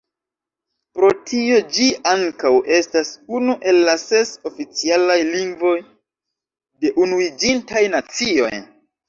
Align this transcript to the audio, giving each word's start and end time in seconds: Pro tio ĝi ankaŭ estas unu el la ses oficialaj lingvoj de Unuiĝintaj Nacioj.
Pro 0.99 1.09
tio 1.31 1.59
ĝi 1.75 1.89
ankaŭ 2.11 2.51
estas 2.77 3.11
unu 3.41 3.55
el 3.73 3.77
la 3.89 3.95
ses 4.05 4.33
oficialaj 4.51 5.19
lingvoj 5.35 5.77
de 6.87 6.93
Unuiĝintaj 7.07 7.85
Nacioj. 7.99 8.53